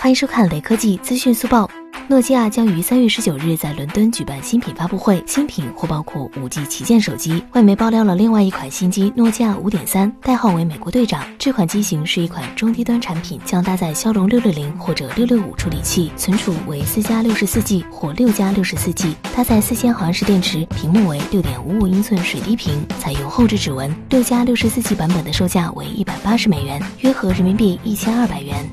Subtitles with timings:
[0.00, 1.70] 欢迎收看雷科技资讯速报。
[2.08, 28.66] 诺基亚将于三月十九日在伦敦举办新品发布会新品或包括五 g 旗舰手机外媒爆料了另外一款新机诺基亚五点三代号为美国队长这款机型是一款中低端产品将搭载骁龙六六零或者六六五处理器存储为四加六十四 g 或六加六十四 g 搭载四千毫安时电池屏幕为六点五五英寸水滴屏采用后置指纹六加六十四 g 版本的售价为一百八十美元约合人民币一千二百元。